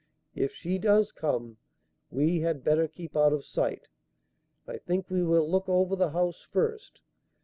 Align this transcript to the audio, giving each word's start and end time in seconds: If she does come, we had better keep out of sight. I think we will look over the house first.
If 0.33 0.55
she 0.55 0.79
does 0.79 1.11
come, 1.11 1.57
we 2.09 2.39
had 2.39 2.63
better 2.63 2.87
keep 2.87 3.15
out 3.15 3.33
of 3.33 3.45
sight. 3.45 3.87
I 4.67 4.77
think 4.79 5.11
we 5.11 5.21
will 5.21 5.47
look 5.47 5.69
over 5.69 5.95
the 5.95 6.09
house 6.09 6.41
first. 6.49 7.01